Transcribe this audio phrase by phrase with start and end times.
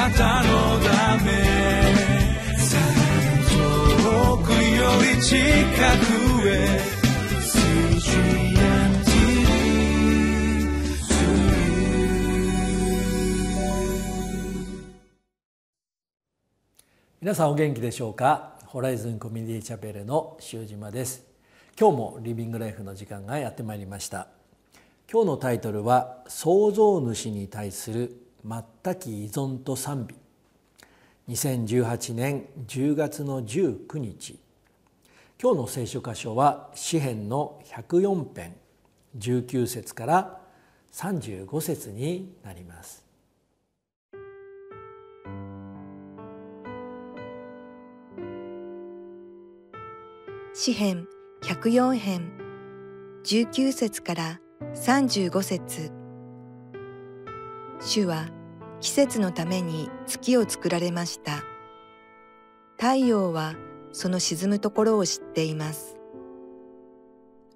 [0.00, 1.30] なたのため
[3.50, 4.56] 遠くよ
[5.14, 6.80] り近くへ
[17.20, 18.54] 皆さんお元気でしょうか？
[18.64, 21.26] ホライズンコミュニティチャペルの塩島です。
[21.78, 24.28] 今日もリビングライフの時間がやってまいりました。
[25.12, 30.06] 今日のタイトルは創造主に対する全き依存と賛
[31.26, 31.34] 美。
[31.34, 34.38] 2018年10月の19日。
[35.40, 38.56] 今日の聖書箇所は詩編の104編。
[39.18, 40.40] 19節から
[40.92, 43.04] 35節になります。
[50.52, 51.06] 詩編
[51.42, 52.32] 104編。
[53.24, 54.40] 19節から
[54.74, 55.99] 35節。
[57.80, 58.26] 主は
[58.80, 61.42] 季節のために月を作られました。
[62.76, 63.54] 太陽は
[63.92, 65.96] その沈むところを知っています。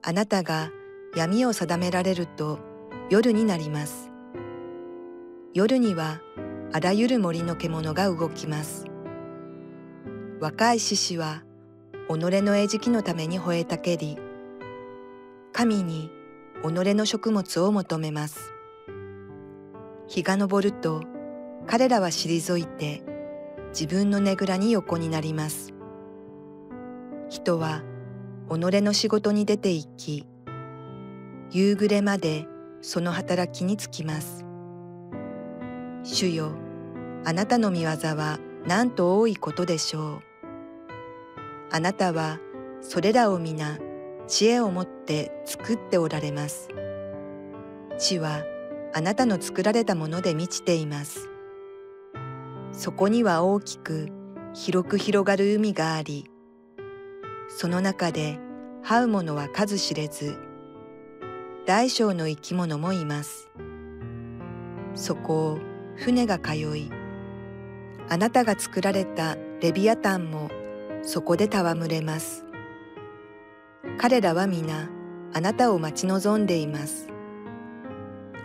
[0.03, 0.71] あなたが
[1.15, 2.59] 闇を定められると
[3.11, 4.11] 夜になります。
[5.53, 6.21] 夜には
[6.73, 8.87] あらゆる森の獣が動きます。
[10.41, 11.43] 若い獅子は
[12.09, 14.19] 己の餌食のために吠えたけり
[15.53, 16.11] 神に
[16.63, 18.54] 己の食物を求めます。
[20.15, 21.03] 日が昇ると
[21.67, 23.03] 彼らは退いて
[23.71, 25.75] 自分のねぐらに横になります。
[27.29, 27.83] 人は
[28.49, 30.29] 己の仕事に出て行き
[31.51, 32.47] 夕暮れまで
[32.81, 34.45] その働きにつきます。
[36.05, 36.53] 主よ
[37.25, 40.21] あなたの見業はなんと多いことでしょう。
[41.73, 42.39] あなたは
[42.83, 43.81] それらを皆
[44.29, 46.69] 知恵を持って作っておられます。
[47.99, 48.45] 地は
[48.97, 51.29] あなたの作られたもので満ちています。
[52.71, 54.09] そこには大きく
[54.53, 56.31] 広く広がる海があり、
[57.49, 58.39] その中で
[58.85, 60.39] 這うものは数知れず、
[61.67, 63.51] 大小の生き物もいます。
[64.95, 65.59] そこを
[65.97, 66.89] 船が通い、
[68.09, 70.51] あなたが作られたレビアタンも
[71.03, 72.45] そこで戯れます。
[73.99, 74.89] 彼らは皆
[75.33, 77.14] あなたを待ち望んでいます。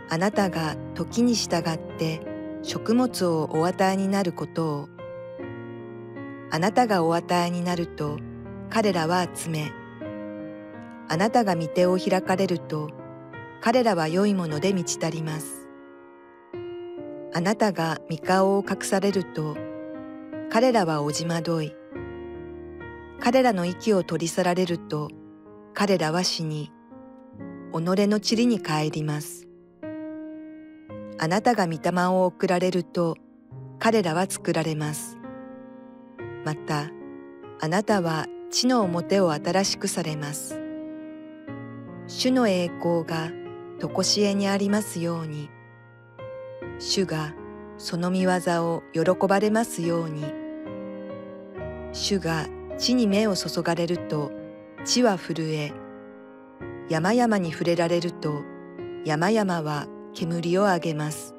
[0.09, 2.21] あなたが時に従って
[2.63, 4.89] 食物をお与えになることを、
[6.51, 8.17] あなたがお与えになると
[8.69, 9.71] 彼らは集め、
[11.07, 12.89] あなたが御手を開かれると
[13.61, 15.67] 彼らは良いもので満ち足ります。
[17.33, 19.55] あなたが御顔を隠されると
[20.51, 21.75] 彼らはおじまどい、
[23.19, 25.09] 彼らの息を取り去られると、
[25.75, 26.71] 彼らは死に、
[27.71, 29.48] 己の塵に帰ります。
[31.19, 33.15] あなたが御霊を送られると、
[33.77, 35.17] 彼らは作られます。
[36.45, 36.89] また、
[37.59, 40.59] あなたは地の表を新しくされます。
[42.07, 43.29] 主の栄光が
[43.79, 45.49] 常しえにありますように、
[46.79, 47.33] 主が
[47.77, 48.31] その見業
[48.65, 50.23] を喜ばれますように、
[51.91, 52.47] 主が
[52.77, 54.31] 地に目を注がれると
[54.85, 55.73] 地は震え
[56.89, 58.41] 山々に触れられると
[59.05, 59.87] 山々は
[60.19, 61.33] 煙を上げます。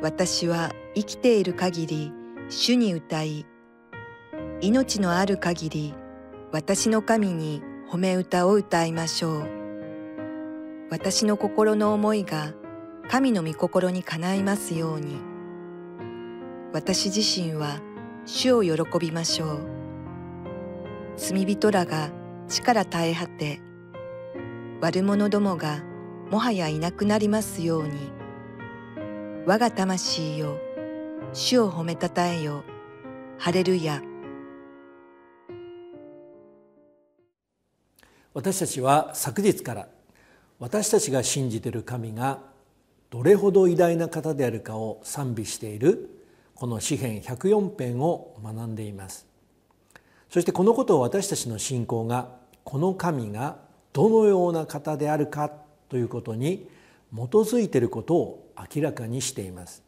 [0.00, 2.12] 私は生きている限り
[2.48, 3.44] 主に歌い
[4.62, 5.94] 命のある限り
[6.52, 9.48] 私の神に褒め歌を歌いましょう。
[10.90, 12.54] 私の心の思いが
[13.10, 15.18] 神の御心にかないますように。
[16.72, 17.80] 私自身は
[18.24, 19.58] 主を喜びましょう。
[21.18, 22.08] 罪人らが
[22.48, 23.60] 力絶え果て
[24.80, 25.82] 悪者どもが
[26.30, 28.10] もはやいなくなりますように。
[29.46, 30.58] 我が魂よ
[31.32, 32.64] 主を褒めたたえよ。
[33.38, 34.02] ハレルヤ。
[38.34, 39.88] 私たちは昨日から
[40.58, 42.40] 私たちが信じている神が
[43.08, 46.10] どれほど偉大な方であるかを賛美している
[46.54, 49.26] この詩編104編を学んでいます。
[50.28, 52.28] そしてこのことを私たちの信仰が
[52.64, 53.56] この神が
[53.94, 55.50] どのような方であるか
[55.88, 56.68] ということに
[57.14, 59.82] 基づいていることを明らかにしています。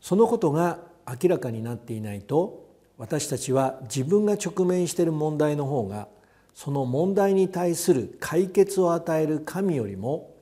[0.00, 2.68] そのことが明らかになっていないと
[2.98, 6.08] 私たちは自分が直面している問題の方が
[6.54, 10.34] その問題に対する解決を与える神よりも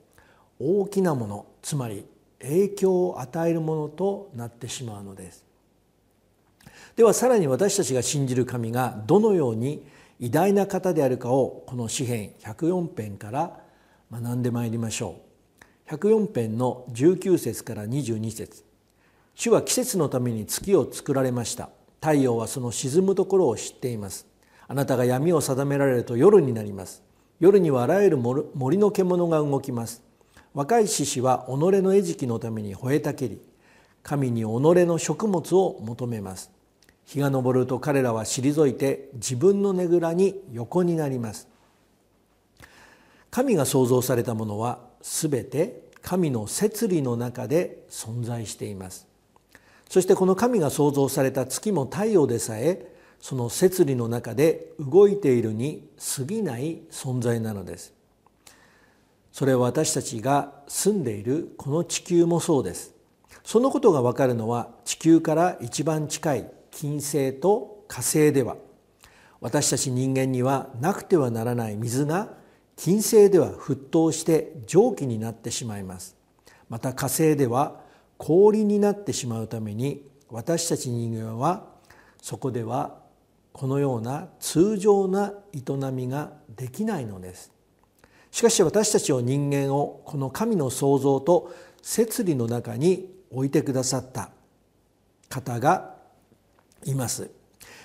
[0.61, 2.05] 大きなものつまり
[2.41, 5.45] 影響を与えるものとなってしまうのです。
[6.97, 9.87] ではさらに私たちが信じる神がどのように
[10.21, 13.61] 偉大な方であるかをこの詩編104編から
[14.13, 15.23] 学んでまいりましょ
[15.89, 15.95] う。
[15.95, 18.63] 104編の19節から22節。
[19.35, 21.71] 主は季節のために月を作られました。
[22.03, 24.27] 太陽はその沈むところを知っています。
[24.69, 27.03] あなたが闇を定められると夜になります。
[27.41, 30.03] 夜にはあらゆる森の獣が動きます。
[30.53, 33.41] 若い獅子は己の餌食のために吠えたけり
[34.03, 36.51] 神に己の食物を求めます。
[37.07, 41.49] 日が昇ると彼らは退いて自分のねぐらに横になります。
[43.33, 49.09] 神が創造されたものはすべて神の摂理の中で存在しています。
[49.89, 52.87] そしてこの神が創造された月も太陽でさえ
[53.21, 57.95] その摂理の中で動いているに過ぎない存在なのです。
[59.33, 62.95] それは私たちが住んでいるこの地球もそうです。
[63.45, 68.57] そのことがわかるのは地球から一番近い金星と火星では。
[69.41, 72.42] 私たち人間にはなくてはならない水が
[72.83, 76.17] 金星では沸騰して蒸気になってしまいます。
[76.69, 77.81] また火星では
[78.19, 81.69] 氷になってしまうために私たち人間は
[82.21, 82.99] そこでは
[83.53, 87.53] このような通常な営みができないのです。
[88.33, 94.31] しかし私たちを人間をこの神の創造と摂理の中に置いてくださった。
[95.29, 95.95] 方が
[96.85, 97.31] います。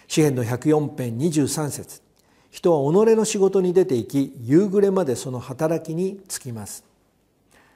[0.08, 2.07] 詩篇の104編23節。
[2.52, 6.84] 人は己の仕事に出て行き夕暮れまでその働きに就きます。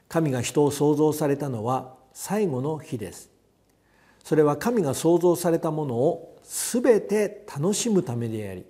[0.08, 3.30] 神が人を創造されたのは最後の日です。
[4.24, 8.66] それは神が創造されたものを全て楽しむためであり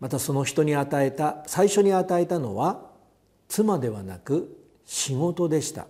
[0.00, 2.86] またその人に与えた最初に与えたのは
[3.48, 5.86] 妻ではなく仕事でした。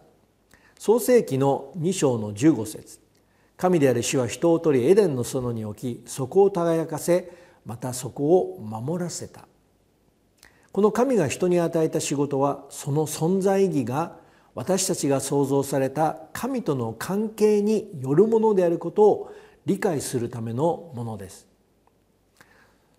[0.79, 3.01] 創世紀の2章の15節。
[3.57, 7.31] 神である主は人を取りエデンの園に置きそこを輝かせ
[7.69, 9.47] またそこを守らせた。
[10.73, 14.17] この神が人に与えた仕事はその存在意義が
[14.55, 19.35] 私たちが創造された神との関係によるものであることを
[19.67, 21.47] 理解するためのものです。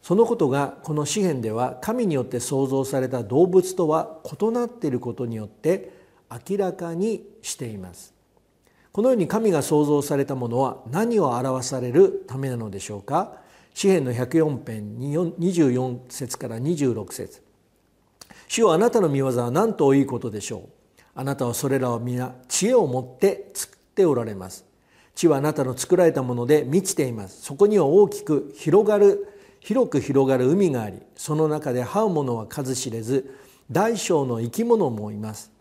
[0.04, 5.92] そのことがこの詩篇では神によって創造された動物とは異なっていることによって
[6.30, 8.14] 明らかにしています。
[8.92, 13.49] このように神が創造されたものは何を表されるためなのでしょうか。
[13.74, 17.42] 詩篇の104編24節から26節。
[18.48, 20.70] 主よあなたの御業は何といいことでしょう？
[21.16, 24.66] あなたはそれらを皆知恵を持って作っておられます。
[25.16, 27.42] 地はあなたの作られたもので満ちています。
[27.44, 29.28] そこには大きく広がる
[29.60, 33.36] 広く広がる海がありその中で這う者は数知れず
[33.70, 35.52] 大小の生き物もいます。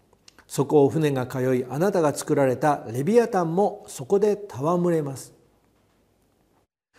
[0.46, 5.34] そこを船が通いあなたが作られたレビアタンもそこで戯れます。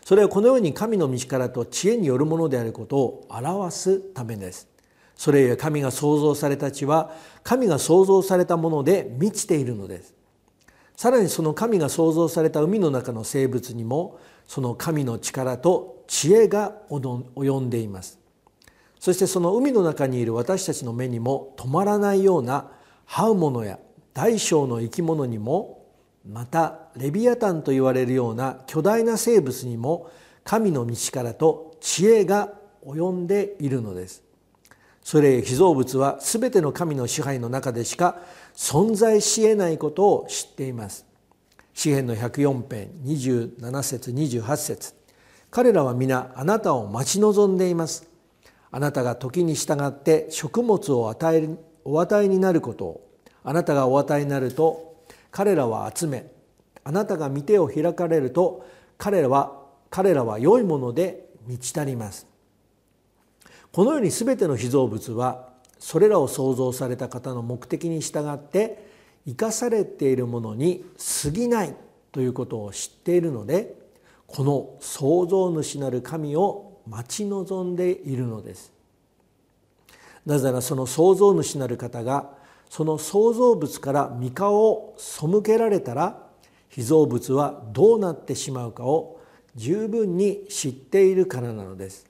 [0.10, 4.68] それはこのように神の道からと知恵によるものであることを表すためです。
[5.16, 7.14] それゆえ神が創造された地は
[7.44, 10.16] 神が創造されたもので満ちているのです。
[10.96, 18.18] さらにその神が創造された海の中の生物にもその神の力と知恵が及んでいます。
[19.00, 22.72] そしてその海の中にいる私たちの目にも止まらないような
[23.08, 23.78] 這う者や
[24.16, 25.79] 大小の生き物にも
[26.28, 30.10] またレビアタンと言われるような巨大な生物にも
[30.44, 32.54] 神の道からと知恵が
[32.86, 34.24] 及んでいるのです。
[35.02, 38.20] それ被造物は全ての神の支配の中でしか
[38.56, 41.06] 存在しえないことを知っています。
[41.74, 44.94] 詩篇の104編27節28節。
[45.50, 48.08] 彼らは皆あなたを待ち望んでいます。
[48.72, 51.50] あなたが時に従って食物を与え
[51.86, 53.10] お与えになることを。
[53.44, 54.89] あなたがお与えになると
[55.32, 56.32] 彼らは集め
[56.84, 58.66] あなたが見てを開かれると
[58.98, 59.60] 彼らは
[59.90, 62.28] 彼らは良いもので満ち足ります。
[63.72, 68.90] このように全ての被造物はそれらを創造された方の目的に従って
[69.26, 70.86] 生かされているものに
[71.24, 71.76] 過ぎない
[72.12, 73.76] ということを知っているので
[74.28, 78.72] この創造主なる神を待ち望んでいるのです。
[80.26, 82.30] なぜならその創造主なる方が
[82.70, 86.22] その創造物から御顔を背けられたら
[86.70, 89.20] 被造物はどうなってしまうかを
[89.56, 92.06] 十分に知っているからなのです。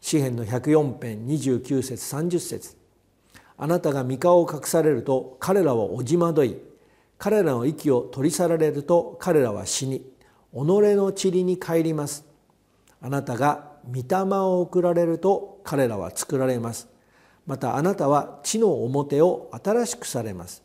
[0.00, 2.76] 詩篇の104編29節30節。
[3.58, 6.56] あなたが御顔を隠されると彼らはおじまどい。
[7.18, 10.00] 彼らの息を取り去られると彼らは死に。
[10.00, 10.06] 己
[10.52, 12.24] の塵に帰ります。
[13.02, 16.88] あなたが御霊を送られると彼らは作られます。
[17.50, 20.62] またあなたは地の表を新しくされます。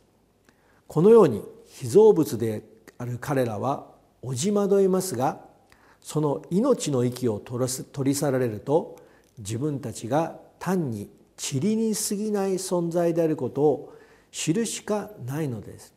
[0.86, 2.62] このように被造物で
[3.00, 3.88] ある彼らは
[4.22, 5.39] おじまどいますが
[6.00, 7.68] その命の息を取
[8.04, 8.98] り去られると
[9.39, 13.98] 自分たちが単に塵に過ぎない存在であることを
[14.32, 15.92] 知るしかないのです。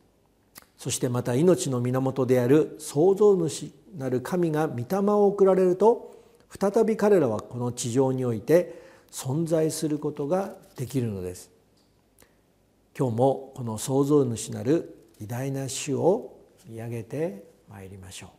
[0.75, 6.15] そしてまた命の源である創造主なる神が御霊を送られると
[6.59, 11.51] 再び彼らはこの地上において存在することができるのです。
[12.97, 16.37] 今日もこの創造主なる偉大な主を
[16.67, 18.38] 見上げてまいりましょう。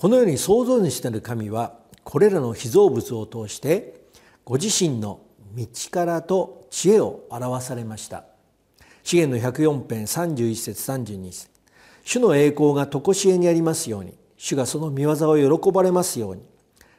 [0.00, 4.00] このように創造主なる神はこれらの被造物を通して
[4.46, 5.20] ご自身の
[5.54, 8.24] 道からと知恵を表されました。
[9.02, 11.50] 資源の104編31節32節。
[12.02, 14.14] 主の栄光が常しえにありますように。
[14.38, 16.46] 主がその見業を喜ばれますように。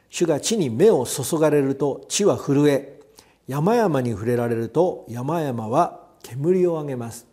[0.08, 3.00] 主が地に目を注がれると地は震え
[3.48, 7.26] 山々に触れられると山々は煙を上げます。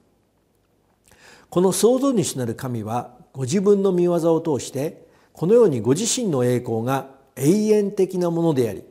[1.51, 5.07] この創造主なる神はご自分の見業を通して
[5.39, 8.83] このようにご自身の栄光が永遠的なものであり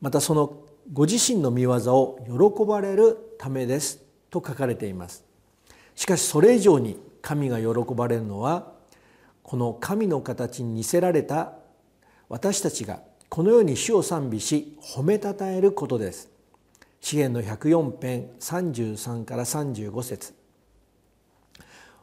[0.00, 0.62] またその
[0.92, 3.98] ご自身の見業を喜ばれるためです
[4.30, 5.24] と書かれています。
[5.96, 8.70] しかしそれ以上に神が喜ばれるのは
[9.42, 11.54] この神の形に似せられた
[12.28, 16.30] 私たちがこのように主を賛美し褒めたたえることです。
[17.00, 20.34] 詩篇の104編33から35節。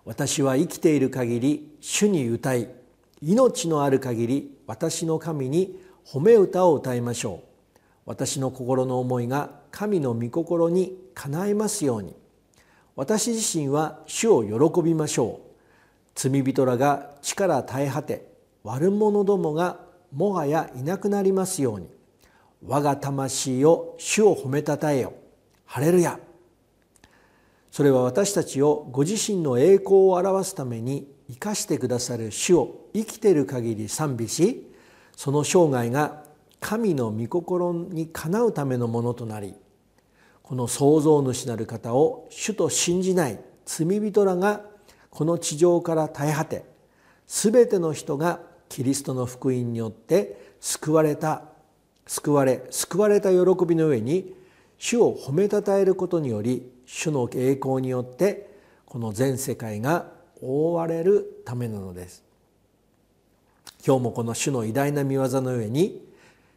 [0.03, 2.80] 私は生きている限り主に歌い
[3.21, 7.47] 命のある限り私の神に褒め歌を歌いましょう。
[8.05, 12.15] 私の心の思いが神の御心にかないますように。
[12.95, 15.51] 私自身は主を喜びましょう。
[16.15, 18.27] 罪人らが力絶え果て
[18.63, 19.79] 悪者どもが
[20.11, 21.89] もはやいなくなりますように。
[22.65, 25.13] 我が魂を主を褒めたたえよ。
[25.65, 26.19] ハレルヤ。
[27.71, 34.69] それは私たちをご自身の栄光を表すために生かしてくださる主を生きている限り賛美し
[35.15, 36.23] その生涯が
[36.59, 39.55] 神の御心にかなうためのものとなり
[40.43, 44.61] この創造主なる方を主と信じない罪人らが
[45.09, 46.65] この地上から絶え果て
[47.27, 51.43] 全ての人がキリストの福音によって救われた
[52.07, 54.35] 救われ救われた喜びの上に
[54.77, 58.51] 主を褒めたたえることにより主の栄光によって
[58.85, 62.23] この全世界が覆われるためなのです。
[63.85, 66.05] 今日もこの主の偉大な見業の上に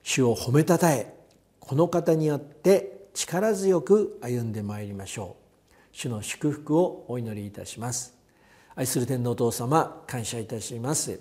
[0.02, 1.14] 主を褒めたたえ
[1.60, 5.74] この方によって力強く歩んでまいりましょう。
[5.92, 8.14] 主の祝福をお祈りいたします。
[8.74, 11.20] 愛する天皇お父様感謝いたします。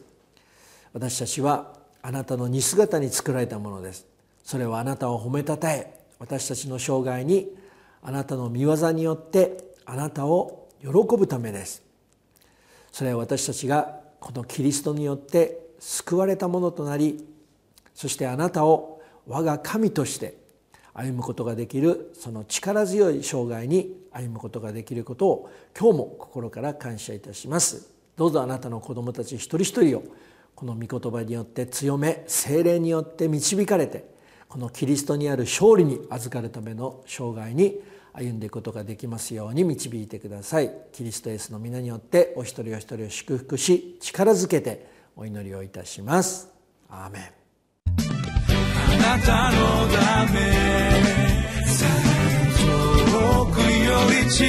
[0.91, 4.05] 私たちはあなたの似姿に作られたものです。
[4.43, 7.55] それはあなたを褒めたたえ私たちの生涯に
[8.01, 11.81] あなたの見業によってあなたを喜ぶためです。
[12.93, 17.27] それは私たちがこのキリストによって救われたものとなり
[17.95, 20.37] そしてあなたを我が神として
[20.93, 27.89] 歩むことができるその力強い生涯に歩むことができることを今日も心から感謝いたします。
[28.15, 30.03] どうぞあなたの子供たち一人一人を
[30.53, 34.05] この御言葉によって強め精霊によって導かれて
[34.47, 37.81] このキリストにある勝利に預かるための生涯に
[38.13, 40.71] 歩んでいくことができますように導いてください。
[40.91, 46.49] キリストエースの皆によってお一人お一人を祝福し力づけてお祈りをいたします。
[46.89, 47.23] アーメン。
[47.95, 49.57] あなたの
[49.91, 50.39] ため
[53.01, 53.91] 遠くよ
[54.23, 54.43] り近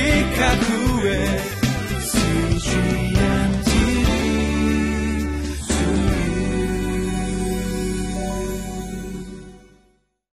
[1.00, 1.54] くへ